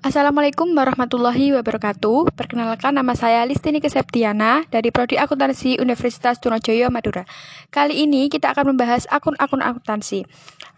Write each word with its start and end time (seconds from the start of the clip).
Assalamualaikum 0.00 0.72
warahmatullahi 0.72 1.52
wabarakatuh. 1.60 2.32
Perkenalkan 2.32 2.96
nama 2.96 3.12
saya 3.12 3.44
Listini 3.44 3.84
Keseptiana 3.84 4.64
dari 4.72 4.88
Prodi 4.88 5.20
Akuntansi 5.20 5.76
Universitas 5.76 6.40
Trunojoyo 6.40 6.88
Madura. 6.88 7.28
Kali 7.68 8.08
ini 8.08 8.32
kita 8.32 8.56
akan 8.56 8.72
membahas 8.72 9.04
akun-akun 9.12 9.60
akuntansi. 9.60 10.24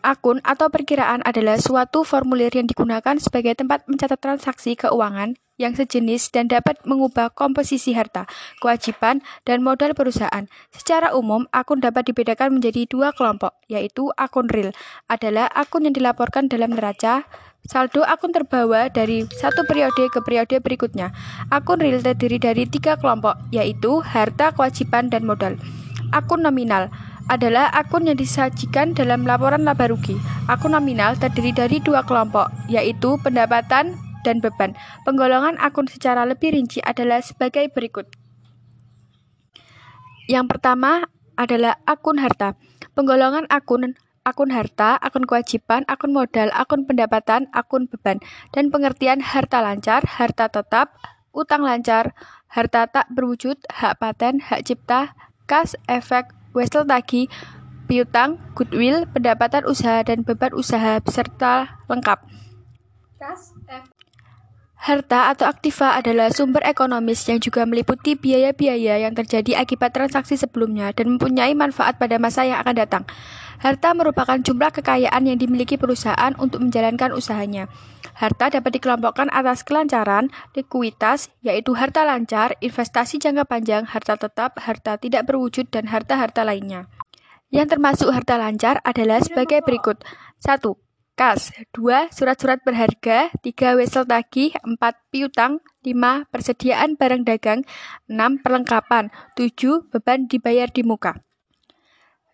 Akun 0.03 0.43
atau 0.43 0.67
perkiraan 0.75 1.23
adalah 1.23 1.55
suatu 1.55 2.03
formulir 2.03 2.51
yang 2.51 2.67
digunakan 2.67 3.15
sebagai 3.23 3.55
tempat 3.55 3.87
mencatat 3.87 4.19
transaksi 4.19 4.75
keuangan 4.75 5.39
yang 5.55 5.79
sejenis 5.79 6.35
dan 6.35 6.51
dapat 6.51 6.83
mengubah 6.83 7.31
komposisi 7.31 7.95
harta, 7.95 8.27
kewajiban, 8.59 9.23
dan 9.47 9.63
modal 9.63 9.95
perusahaan. 9.95 10.51
Secara 10.75 11.15
umum, 11.15 11.47
akun 11.55 11.79
dapat 11.79 12.11
dibedakan 12.11 12.59
menjadi 12.59 12.91
dua 12.91 13.15
kelompok, 13.15 13.55
yaitu 13.71 14.11
akun 14.19 14.51
real 14.51 14.75
adalah 15.07 15.47
akun 15.55 15.87
yang 15.87 15.95
dilaporkan 15.95 16.51
dalam 16.51 16.75
neraca 16.75 17.23
Saldo 17.63 18.03
akun 18.03 18.35
terbawa 18.35 18.91
dari 18.91 19.23
satu 19.39 19.63
periode 19.71 20.11
ke 20.11 20.19
periode 20.27 20.59
berikutnya. 20.59 21.15
Akun 21.47 21.79
real 21.79 22.03
terdiri 22.03 22.43
dari 22.43 22.67
tiga 22.67 22.99
kelompok, 22.99 23.39
yaitu 23.55 24.03
harta, 24.03 24.51
kewajiban, 24.51 25.07
dan 25.07 25.23
modal. 25.23 25.55
Akun 26.11 26.43
nominal 26.43 26.91
adalah 27.31 27.71
akun 27.71 28.11
yang 28.11 28.19
disajikan 28.19 28.99
dalam 28.99 29.23
laporan 29.23 29.63
laba 29.63 29.87
rugi. 29.87 30.19
Akun 30.51 30.75
nominal 30.75 31.15
terdiri 31.15 31.55
dari 31.55 31.79
dua 31.79 32.03
kelompok, 32.03 32.51
yaitu 32.67 33.15
pendapatan 33.23 33.95
dan 34.27 34.43
beban. 34.43 34.75
Penggolongan 35.07 35.55
akun 35.63 35.87
secara 35.87 36.27
lebih 36.27 36.51
rinci 36.51 36.83
adalah 36.83 37.23
sebagai 37.23 37.71
berikut. 37.71 38.11
Yang 40.27 40.59
pertama 40.59 41.07
adalah 41.39 41.79
akun 41.87 42.19
harta. 42.19 42.59
Penggolongan 42.99 43.47
akun 43.55 43.95
akun 44.23 44.55
harta, 44.55 44.99
akun 44.99 45.27
kewajiban, 45.27 45.83
akun 45.91 46.15
modal, 46.15 46.49
akun 46.55 46.87
pendapatan, 46.87 47.51
akun 47.51 47.91
beban, 47.91 48.23
dan 48.55 48.71
pengertian 48.71 49.19
harta 49.19 49.59
lancar, 49.63 50.03
harta 50.07 50.47
tetap, 50.49 50.95
utang 51.35 51.63
lancar, 51.67 52.15
harta 52.47 52.87
tak 52.87 53.11
berwujud, 53.11 53.59
hak 53.69 53.99
paten, 53.99 54.39
hak 54.39 54.63
cipta, 54.63 55.17
kas, 55.51 55.75
efek, 55.91 56.31
wesel 56.55 56.87
tagi, 56.87 57.27
piutang, 57.91 58.39
goodwill, 58.55 59.05
pendapatan 59.11 59.67
usaha, 59.67 60.05
dan 60.07 60.23
beban 60.23 60.55
usaha 60.55 61.03
beserta 61.03 61.83
lengkap. 61.91 62.23
Kas, 63.19 63.53
efek. 63.69 63.92
Harta 64.83 65.31
atau 65.31 65.47
aktiva 65.47 65.95
adalah 65.95 66.35
sumber 66.35 66.59
ekonomis 66.67 67.23
yang 67.31 67.39
juga 67.39 67.63
meliputi 67.63 68.19
biaya-biaya 68.19 68.99
yang 69.07 69.15
terjadi 69.15 69.63
akibat 69.63 69.95
transaksi 69.95 70.35
sebelumnya 70.35 70.91
dan 70.91 71.15
mempunyai 71.15 71.55
manfaat 71.55 72.03
pada 72.03 72.19
masa 72.19 72.43
yang 72.43 72.59
akan 72.59 72.75
datang. 72.75 73.07
Harta 73.63 73.95
merupakan 73.95 74.35
jumlah 74.43 74.75
kekayaan 74.75 75.23
yang 75.23 75.39
dimiliki 75.39 75.79
perusahaan 75.79 76.35
untuk 76.35 76.67
menjalankan 76.67 77.15
usahanya. 77.15 77.71
Harta 78.19 78.51
dapat 78.51 78.83
dikelompokkan 78.83 79.31
atas 79.31 79.63
kelancaran, 79.63 80.35
likuiditas, 80.59 81.31
yaitu 81.47 81.79
harta 81.79 82.03
lancar, 82.03 82.59
investasi 82.59 83.23
jangka 83.23 83.47
panjang, 83.47 83.87
harta 83.87 84.19
tetap, 84.19 84.59
harta 84.59 84.99
tidak 84.99 85.31
berwujud, 85.31 85.71
dan 85.71 85.87
harta-harta 85.87 86.43
lainnya. 86.43 86.91
Yang 87.55 87.79
termasuk 87.79 88.11
harta 88.11 88.35
lancar 88.35 88.83
adalah 88.83 89.23
sebagai 89.23 89.63
berikut. 89.63 90.03
1. 90.43 90.59
Kas 91.13 91.53
2. 91.77 92.09
Surat-surat 92.09 92.65
berharga 92.65 93.29
3. 93.45 93.77
Wesel 93.77 94.09
tagih 94.09 94.57
4. 94.65 94.81
Piutang 95.13 95.61
5. 95.85 96.25
Persediaan 96.33 96.97
barang 96.97 97.29
dagang 97.29 97.69
6. 98.09 98.41
Perlengkapan 98.41 99.13
7. 99.37 99.93
Beban 99.93 100.25
dibayar 100.25 100.73
di 100.73 100.81
muka 100.81 101.21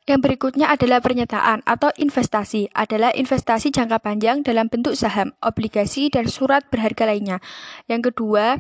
yang 0.09 0.25
berikutnya 0.25 0.73
adalah 0.73 1.05
pernyataan 1.05 1.61
atau 1.69 1.93
investasi, 1.93 2.73
adalah 2.73 3.13
investasi 3.13 3.69
jangka 3.69 4.01
panjang 4.01 4.41
dalam 4.41 4.73
bentuk 4.73 4.97
saham, 4.97 5.37
obligasi, 5.45 6.09
dan 6.09 6.25
surat 6.33 6.65
berharga 6.73 7.05
lainnya. 7.05 7.45
Yang 7.93 8.13
kedua 8.13 8.57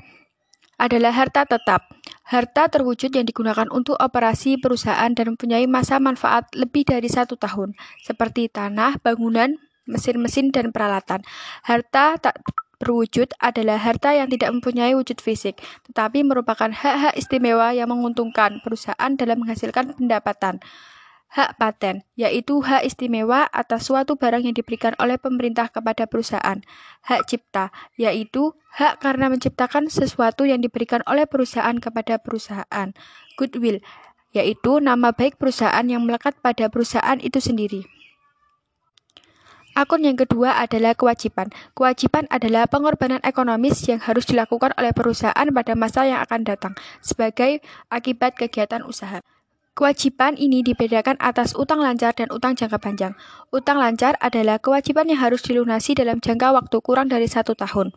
adalah 0.77 1.11
harta 1.17 1.49
tetap. 1.49 1.89
Harta 2.29 2.69
terwujud 2.69 3.09
yang 3.17 3.25
digunakan 3.25 3.65
untuk 3.73 3.97
operasi 3.97 4.61
perusahaan 4.61 5.09
dan 5.09 5.33
mempunyai 5.33 5.65
masa 5.65 5.97
manfaat 5.97 6.53
lebih 6.53 6.84
dari 6.84 7.09
satu 7.09 7.41
tahun, 7.41 7.73
seperti 8.05 8.53
tanah, 8.53 9.01
bangunan, 9.01 9.57
mesin-mesin, 9.88 10.53
dan 10.53 10.71
peralatan. 10.71 11.25
Harta 11.65 12.21
tak 12.21 12.44
berwujud 12.78 13.34
adalah 13.43 13.81
harta 13.81 14.15
yang 14.15 14.31
tidak 14.31 14.54
mempunyai 14.54 14.94
wujud 14.94 15.19
fisik, 15.19 15.59
tetapi 15.91 16.22
merupakan 16.22 16.71
hak-hak 16.71 17.19
istimewa 17.19 17.75
yang 17.75 17.91
menguntungkan 17.91 18.62
perusahaan 18.62 19.12
dalam 19.19 19.43
menghasilkan 19.43 19.98
pendapatan 19.98 20.62
hak 21.28 21.60
paten, 21.60 22.09
yaitu 22.16 22.65
hak 22.65 22.88
istimewa 22.88 23.44
atas 23.53 23.84
suatu 23.88 24.16
barang 24.16 24.48
yang 24.48 24.56
diberikan 24.56 24.97
oleh 24.97 25.21
pemerintah 25.21 25.69
kepada 25.69 26.09
perusahaan. 26.09 26.65
Hak 27.04 27.28
cipta, 27.28 27.69
yaitu 28.00 28.56
hak 28.72 29.04
karena 29.04 29.28
menciptakan 29.28 29.93
sesuatu 29.93 30.48
yang 30.48 30.65
diberikan 30.65 31.04
oleh 31.04 31.28
perusahaan 31.28 31.77
kepada 31.77 32.16
perusahaan. 32.16 32.97
Goodwill, 33.37 33.84
yaitu 34.32 34.81
nama 34.81 35.12
baik 35.12 35.37
perusahaan 35.37 35.84
yang 35.84 36.09
melekat 36.09 36.41
pada 36.41 36.72
perusahaan 36.72 37.21
itu 37.21 37.38
sendiri. 37.44 37.97
Akun 39.78 40.03
yang 40.03 40.19
kedua 40.19 40.59
adalah 40.59 40.99
kewajiban. 40.99 41.55
Kewajiban 41.78 42.27
adalah 42.34 42.66
pengorbanan 42.66 43.22
ekonomis 43.22 43.87
yang 43.87 44.03
harus 44.03 44.27
dilakukan 44.27 44.75
oleh 44.75 44.91
perusahaan 44.91 45.47
pada 45.55 45.78
masa 45.78 46.03
yang 46.03 46.19
akan 46.19 46.43
datang 46.43 46.75
sebagai 46.99 47.62
akibat 47.87 48.34
kegiatan 48.34 48.83
usaha. 48.83 49.22
Kewajiban 49.78 50.34
ini 50.34 50.66
dibedakan 50.66 51.15
atas 51.22 51.55
utang 51.55 51.78
lancar 51.78 52.11
dan 52.11 52.27
utang 52.34 52.59
jangka 52.59 52.83
panjang. 52.83 53.15
Utang 53.55 53.78
lancar 53.78 54.19
adalah 54.19 54.59
kewajiban 54.59 55.06
yang 55.06 55.22
harus 55.22 55.47
dilunasi 55.47 55.95
dalam 55.95 56.19
jangka 56.19 56.59
waktu 56.59 56.77
kurang 56.83 57.06
dari 57.06 57.31
satu 57.31 57.55
tahun. 57.55 57.95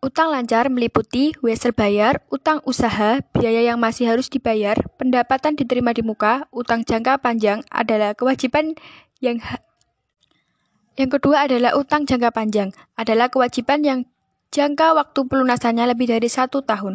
Utang 0.00 0.32
lancar 0.32 0.72
meliputi 0.72 1.36
wesel 1.44 1.76
bayar, 1.76 2.24
utang 2.32 2.64
usaha, 2.64 3.20
biaya 3.36 3.60
yang 3.68 3.76
masih 3.76 4.08
harus 4.08 4.32
dibayar, 4.32 4.80
pendapatan 4.96 5.52
diterima 5.60 5.92
di 5.92 6.00
muka, 6.00 6.48
utang 6.48 6.88
jangka 6.88 7.20
panjang 7.20 7.60
adalah 7.68 8.16
kewajiban 8.16 8.72
yang 9.20 9.40
yang 10.94 11.10
kedua 11.10 11.50
adalah 11.50 11.74
utang 11.74 12.06
jangka 12.06 12.30
panjang, 12.30 12.70
adalah 12.94 13.26
kewajiban 13.26 13.82
yang 13.82 13.98
jangka 14.54 14.94
waktu 14.94 15.20
pelunasannya 15.26 15.90
lebih 15.90 16.10
dari 16.10 16.30
satu 16.30 16.62
tahun. 16.62 16.94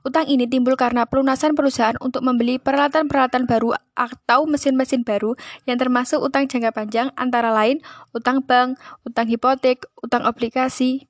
Utang 0.00 0.24
ini 0.32 0.48
timbul 0.48 0.80
karena 0.80 1.04
pelunasan 1.04 1.52
perusahaan 1.52 1.96
untuk 2.00 2.24
membeli 2.24 2.56
peralatan-peralatan 2.56 3.44
baru 3.44 3.76
atau 3.92 4.48
mesin-mesin 4.48 5.04
baru 5.04 5.36
yang 5.68 5.76
termasuk 5.76 6.24
utang 6.24 6.48
jangka 6.48 6.72
panjang 6.72 7.08
antara 7.20 7.52
lain 7.52 7.84
utang 8.16 8.40
bank, 8.40 8.80
utang 9.04 9.28
hipotek, 9.28 9.84
utang 10.00 10.24
obligasi, 10.24 11.04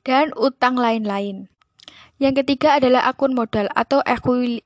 dan 0.00 0.32
utang 0.36 0.80
lain-lain. 0.80 1.52
Yang 2.16 2.44
ketiga 2.44 2.80
adalah 2.80 3.04
akun 3.04 3.36
modal 3.36 3.68
atau 3.76 4.00
equity. 4.08 4.64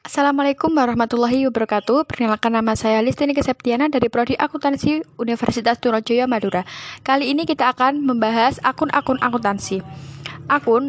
Assalamualaikum 0.00 0.72
warahmatullahi 0.72 1.44
wabarakatuh. 1.52 2.08
Perkenalkan 2.08 2.56
nama 2.56 2.72
saya 2.72 3.04
Listini 3.04 3.36
Keseptiana 3.36 3.92
dari 3.92 4.08
Prodi 4.08 4.32
Akuntansi 4.32 5.04
Universitas 5.20 5.76
Trunojoyo 5.76 6.24
Madura. 6.24 6.64
Kali 7.04 7.28
ini 7.28 7.44
kita 7.44 7.68
akan 7.68 8.00
membahas 8.00 8.56
akun-akun 8.64 9.20
akuntansi. 9.20 9.84
Akun 10.48 10.88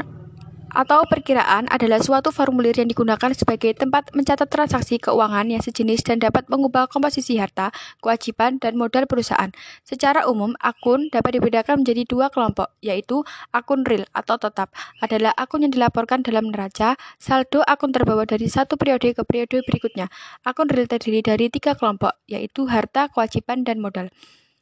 atau 0.72 1.04
perkiraan 1.08 1.68
adalah 1.68 2.00
suatu 2.00 2.32
formulir 2.32 2.76
yang 2.76 2.88
digunakan 2.88 3.32
sebagai 3.36 3.76
tempat 3.76 4.12
mencatat 4.16 4.48
transaksi 4.48 4.98
keuangan 4.98 5.48
yang 5.52 5.60
sejenis 5.60 6.04
dan 6.08 6.18
dapat 6.24 6.48
mengubah 6.48 6.88
komposisi 6.88 7.38
harta, 7.38 7.76
kewajiban, 8.00 8.58
dan 8.58 8.80
modal 8.80 9.06
perusahaan. 9.06 9.52
Secara 9.84 10.28
umum, 10.28 10.56
akun 10.64 11.12
dapat 11.12 11.40
dibedakan 11.40 11.84
menjadi 11.84 12.04
dua 12.08 12.28
kelompok, 12.32 12.72
yaitu 12.80 13.24
akun 13.52 13.84
real 13.84 14.08
atau 14.16 14.40
tetap 14.40 14.72
adalah 15.04 15.36
akun 15.36 15.68
yang 15.68 15.74
dilaporkan 15.76 16.24
dalam 16.24 16.50
neraca, 16.50 16.96
saldo 17.20 17.62
akun 17.68 17.92
terbawa 17.92 18.24
dari 18.24 18.48
satu 18.48 18.80
periode 18.80 19.14
ke 19.14 19.22
periode 19.28 19.64
berikutnya. 19.68 20.08
Akun 20.48 20.72
real 20.72 20.88
terdiri 20.88 21.22
dari 21.22 21.52
tiga 21.52 21.76
kelompok, 21.76 22.18
yaitu 22.26 22.66
harta, 22.68 23.12
kewajiban, 23.12 23.68
dan 23.68 23.84
modal. 23.84 24.08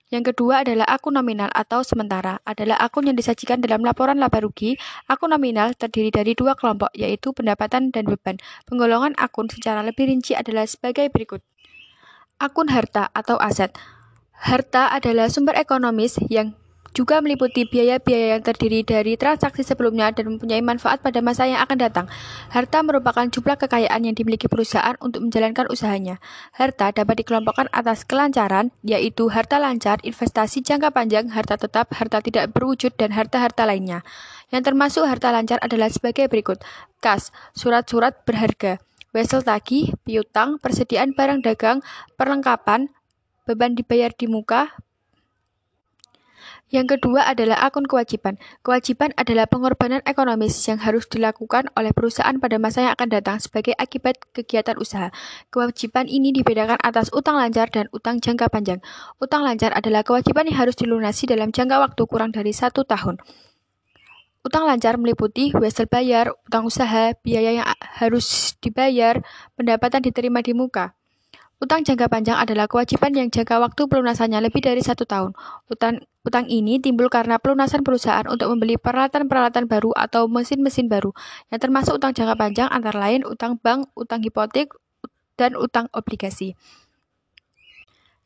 Yang 0.09 0.33
kedua 0.33 0.65
adalah 0.65 0.89
akun 0.89 1.21
nominal 1.21 1.53
atau 1.53 1.85
sementara, 1.85 2.41
adalah 2.41 2.81
akun 2.81 3.05
yang 3.05 3.13
disajikan 3.13 3.61
dalam 3.61 3.85
laporan 3.85 4.17
laba 4.17 4.41
rugi. 4.41 4.73
Akun 5.05 5.29
nominal 5.29 5.77
terdiri 5.77 6.09
dari 6.09 6.33
dua 6.33 6.57
kelompok, 6.57 6.89
yaitu 6.97 7.29
pendapatan 7.29 7.93
dan 7.93 8.09
beban. 8.09 8.41
Penggolongan 8.65 9.13
akun 9.21 9.53
secara 9.53 9.85
lebih 9.85 10.09
rinci 10.09 10.33
adalah 10.33 10.65
sebagai 10.65 11.13
berikut. 11.13 11.45
Akun 12.41 12.73
harta 12.73 13.13
atau 13.13 13.37
aset. 13.37 13.69
Harta 14.33 14.89
adalah 14.89 15.29
sumber 15.29 15.53
ekonomis 15.53 16.17
yang 16.31 16.57
juga 16.93 17.21
meliputi 17.21 17.65
biaya-biaya 17.65 18.37
yang 18.37 18.43
terdiri 18.43 18.81
dari 18.81 19.15
transaksi 19.15 19.61
sebelumnya 19.61 20.11
dan 20.13 20.35
mempunyai 20.35 20.61
manfaat 20.61 20.99
pada 20.99 21.21
masa 21.21 21.45
yang 21.45 21.61
akan 21.61 21.77
datang. 21.77 22.05
Harta 22.49 22.81
merupakan 22.81 23.25
jumlah 23.29 23.57
kekayaan 23.59 24.05
yang 24.05 24.15
dimiliki 24.17 24.49
perusahaan 24.49 24.97
untuk 24.99 25.25
menjalankan 25.25 25.69
usahanya. 25.69 26.17
Harta 26.55 26.91
dapat 26.91 27.23
dikelompokkan 27.23 27.69
atas 27.69 28.03
kelancaran, 28.03 28.73
yaitu 28.81 29.29
harta 29.29 29.61
lancar, 29.61 30.01
investasi 30.01 30.65
jangka 30.65 30.89
panjang, 30.91 31.29
harta 31.29 31.55
tetap, 31.55 31.93
harta 31.93 32.19
tidak 32.19 32.51
berwujud, 32.51 32.93
dan 32.97 33.13
harta-harta 33.13 33.63
lainnya. 33.63 34.01
Yang 34.49 34.73
termasuk 34.73 35.05
harta 35.05 35.29
lancar 35.29 35.61
adalah 35.61 35.93
sebagai 35.93 36.25
berikut. 36.25 36.59
Kas, 36.99 37.29
surat-surat 37.53 38.25
berharga, 38.25 38.81
wesel 39.13 39.45
tagih, 39.45 39.93
piutang, 40.03 40.57
persediaan 40.57 41.13
barang 41.13 41.45
dagang, 41.45 41.85
perlengkapan, 42.17 42.89
beban 43.45 43.73
dibayar 43.77 44.13
di 44.13 44.25
muka, 44.29 44.73
Yang 46.69 46.97
kedua 46.97 47.25
adalah 47.25 47.65
akun 47.65 47.89
kewajiban. 47.89 48.37
Kewajiban 48.61 49.09
adalah 49.17 49.49
pengorbanan 49.49 50.05
ekonomis 50.05 50.53
yang 50.69 50.77
harus 50.77 51.09
dilakukan 51.09 51.73
oleh 51.73 51.89
perusahaan 51.97 52.37
pada 52.37 52.61
masa 52.61 52.85
yang 52.85 52.93
akan 52.93 53.09
datang 53.09 53.37
sebagai 53.41 53.73
akibat 53.73 54.21
kegiatan 54.37 54.77
usaha. 54.77 55.09
Kewajiban 55.49 56.05
ini 56.05 56.29
dibedakan 56.29 56.77
atas 56.77 57.09
utang 57.09 57.41
lancar 57.41 57.73
dan 57.73 57.89
utang 57.89 58.21
jangka 58.21 58.53
panjang. 58.53 58.85
Utang 59.17 59.41
lancar 59.41 59.73
adalah 59.73 60.05
kewajiban 60.05 60.45
yang 60.45 60.61
harus 60.61 60.77
dilunasi 60.77 61.25
dalam 61.25 61.49
jangka 61.49 61.81
waktu 61.81 62.01
kurang 62.05 62.29
dari 62.29 62.53
satu 62.53 62.85
tahun. 62.85 63.17
Utang 64.45 64.69
lancar 64.69 64.95
meliputi 64.95 65.51
wesel 65.57 65.89
bayar, 65.89 66.31
utang 66.47 66.63
usaha, 66.63 67.11
biaya 67.25 67.59
yang 67.59 67.67
harus 67.97 68.55
dibayar, 68.61 69.19
pendapatan 69.57 70.05
diterima 70.05 70.39
di 70.39 70.55
muka. 70.55 70.98
Utang 71.59 71.83
jangka 71.83 72.07
panjang 72.07 72.39
adalah 72.39 72.71
kewajiban 72.71 73.11
yang 73.11 73.27
jangka 73.27 73.59
waktu 73.59 73.83
pelunasannya 73.91 74.39
lebih 74.47 74.63
dari 74.63 74.79
satu 74.79 75.03
tahun. 75.03 75.35
Utang, 75.67 75.99
utang 76.23 76.47
ini 76.47 76.79
timbul 76.79 77.11
karena 77.11 77.35
pelunasan 77.35 77.83
perusahaan 77.83 78.23
untuk 78.31 78.47
membeli 78.47 78.79
peralatan-peralatan 78.79 79.67
baru 79.67 79.91
atau 79.91 80.31
mesin-mesin 80.31 80.87
baru, 80.87 81.11
yang 81.51 81.59
termasuk 81.59 81.99
utang 81.99 82.15
jangka 82.15 82.39
panjang 82.39 82.71
antara 82.71 83.03
lain 83.03 83.27
utang 83.27 83.59
bank, 83.59 83.91
utang 83.99 84.23
hipotek, 84.23 84.71
dan 85.35 85.59
utang 85.59 85.91
obligasi. 85.91 86.55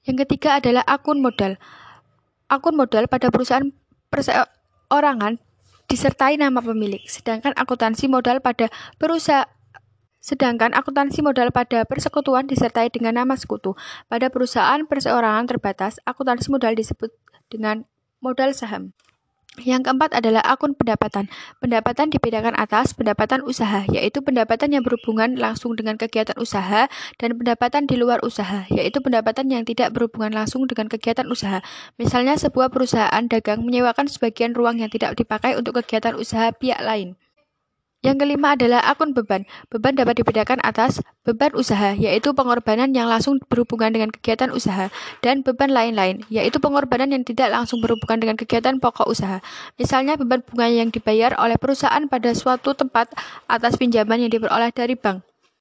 Yang 0.06 0.30
ketiga 0.30 0.62
adalah 0.62 0.86
akun 0.86 1.18
modal. 1.18 1.58
Akun 2.54 2.78
modal 2.78 3.10
pada 3.10 3.34
perusahaan 3.34 3.66
perseorangan 4.14 5.42
disertai 5.90 6.38
nama 6.38 6.62
pemilik, 6.62 7.02
sedangkan 7.10 7.58
akuntansi 7.58 8.06
modal 8.06 8.46
pada 8.46 8.70
perusahaan 9.02 9.50
Sedangkan 10.24 10.72
akuntansi 10.72 11.20
modal 11.20 11.52
pada 11.52 11.84
persekutuan 11.84 12.48
disertai 12.48 12.88
dengan 12.88 13.20
nama 13.20 13.36
sekutu. 13.36 13.76
Pada 14.08 14.32
perusahaan 14.32 14.80
perseorangan 14.88 15.52
terbatas, 15.52 16.00
akuntansi 16.08 16.48
modal 16.48 16.80
disebut 16.80 17.12
dengan 17.52 17.84
modal 18.24 18.56
saham. 18.56 18.96
Yang 19.60 19.86
keempat 19.86 20.18
adalah 20.18 20.42
akun 20.48 20.74
pendapatan. 20.74 21.30
Pendapatan 21.62 22.10
dibedakan 22.10 22.58
atas 22.58 22.98
pendapatan 22.98 23.46
usaha, 23.46 23.86
yaitu 23.92 24.24
pendapatan 24.26 24.74
yang 24.74 24.82
berhubungan 24.82 25.38
langsung 25.38 25.78
dengan 25.78 25.94
kegiatan 26.00 26.34
usaha, 26.42 26.90
dan 27.22 27.30
pendapatan 27.38 27.86
di 27.86 28.00
luar 28.00 28.18
usaha, 28.26 28.66
yaitu 28.74 28.98
pendapatan 29.04 29.52
yang 29.54 29.62
tidak 29.62 29.94
berhubungan 29.94 30.34
langsung 30.34 30.66
dengan 30.66 30.90
kegiatan 30.90 31.30
usaha. 31.30 31.62
Misalnya, 32.02 32.34
sebuah 32.40 32.74
perusahaan 32.74 33.22
dagang 33.30 33.62
menyewakan 33.62 34.10
sebagian 34.10 34.58
ruang 34.58 34.82
yang 34.82 34.90
tidak 34.90 35.14
dipakai 35.20 35.54
untuk 35.54 35.84
kegiatan 35.84 36.18
usaha 36.18 36.50
pihak 36.50 36.82
lain. 36.82 37.14
Yang 38.04 38.28
kelima 38.28 38.60
adalah 38.60 38.84
akun 38.84 39.16
beban. 39.16 39.48
Beban 39.72 39.96
dapat 39.96 40.20
dibedakan 40.20 40.60
atas 40.60 41.00
beban 41.24 41.56
usaha, 41.56 41.96
yaitu 41.96 42.36
pengorbanan 42.36 42.92
yang 42.92 43.08
langsung 43.08 43.40
berhubungan 43.48 43.96
dengan 43.96 44.12
kegiatan 44.12 44.52
usaha, 44.52 44.92
dan 45.24 45.40
beban 45.40 45.72
lain-lain, 45.72 46.20
yaitu 46.28 46.60
pengorbanan 46.60 47.16
yang 47.16 47.24
tidak 47.24 47.48
langsung 47.56 47.80
berhubungan 47.80 48.20
dengan 48.20 48.36
kegiatan 48.36 48.76
pokok 48.84 49.08
usaha. 49.08 49.40
Misalnya 49.80 50.20
beban 50.20 50.44
bunga 50.44 50.68
yang 50.68 50.92
dibayar 50.92 51.32
oleh 51.40 51.56
perusahaan 51.56 52.04
pada 52.12 52.36
suatu 52.36 52.76
tempat 52.76 53.08
atas 53.48 53.80
pinjaman 53.80 54.28
yang 54.28 54.32
diperoleh 54.36 54.76
dari 54.76 55.00
bank. 55.00 55.33